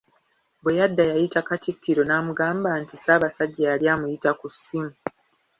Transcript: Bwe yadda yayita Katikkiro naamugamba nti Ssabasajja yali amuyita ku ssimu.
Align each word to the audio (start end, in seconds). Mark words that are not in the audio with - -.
Bwe 0.63 0.77
yadda 0.79 1.03
yayita 1.11 1.39
Katikkiro 1.47 2.01
naamugamba 2.05 2.69
nti 2.81 2.93
Ssabasajja 2.97 3.63
yali 3.71 3.85
amuyita 3.93 4.31
ku 4.39 4.47
ssimu. 4.53 4.93